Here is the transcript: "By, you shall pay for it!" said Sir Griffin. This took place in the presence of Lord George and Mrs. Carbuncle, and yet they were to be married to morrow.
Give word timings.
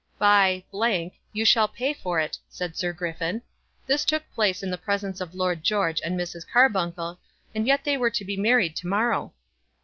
"By, 0.17 0.63
you 1.31 1.45
shall 1.45 1.67
pay 1.67 1.93
for 1.93 2.19
it!" 2.19 2.39
said 2.49 2.75
Sir 2.75 2.91
Griffin. 2.91 3.43
This 3.85 4.03
took 4.03 4.23
place 4.31 4.63
in 4.63 4.71
the 4.71 4.77
presence 4.79 5.21
of 5.21 5.35
Lord 5.35 5.63
George 5.63 6.01
and 6.03 6.19
Mrs. 6.19 6.43
Carbuncle, 6.51 7.19
and 7.53 7.67
yet 7.67 7.83
they 7.83 7.97
were 7.97 8.09
to 8.09 8.25
be 8.25 8.35
married 8.35 8.75
to 8.77 8.87
morrow. 8.87 9.31